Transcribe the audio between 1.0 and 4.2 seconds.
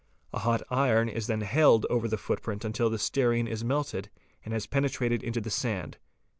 is then held over the footprint until the stearine is melted